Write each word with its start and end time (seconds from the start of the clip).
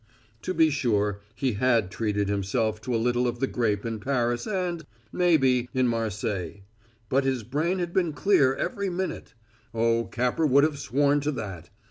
To 0.41 0.55
be 0.55 0.71
sure, 0.71 1.21
he 1.35 1.53
had 1.53 1.91
treated 1.91 2.27
himself 2.27 2.81
to 2.81 2.95
a 2.95 2.97
little 2.97 3.27
of 3.27 3.39
the 3.39 3.45
grape 3.45 3.85
in 3.85 3.99
Paris 3.99 4.47
and, 4.47 4.83
maybe, 5.11 5.69
in 5.75 5.87
Marseilles; 5.87 6.61
but 7.07 7.23
his 7.23 7.43
brain 7.43 7.77
had 7.77 7.93
been 7.93 8.11
clear 8.11 8.55
every 8.55 8.89
minute. 8.89 9.35
Oh, 9.75 10.05
Capper 10.05 10.47
would 10.47 10.63
have 10.63 10.79
sworn 10.79 11.19
to 11.19 11.31
that! 11.33 11.69